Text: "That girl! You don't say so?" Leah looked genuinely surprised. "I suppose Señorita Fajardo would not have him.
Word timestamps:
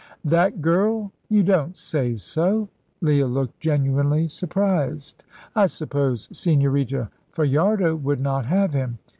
"That 0.25 0.63
girl! 0.63 1.11
You 1.29 1.43
don't 1.43 1.77
say 1.77 2.15
so?" 2.15 2.69
Leah 3.01 3.27
looked 3.27 3.59
genuinely 3.59 4.27
surprised. 4.29 5.23
"I 5.55 5.67
suppose 5.67 6.27
Señorita 6.29 7.09
Fajardo 7.33 7.95
would 7.95 8.19
not 8.19 8.47
have 8.47 8.73
him. 8.73 8.97